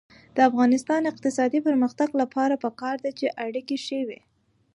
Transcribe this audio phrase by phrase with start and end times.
[0.35, 4.19] د افغانستان د اقتصادي پرمختګ لپاره پکار ده چې اړیکې ښې وي.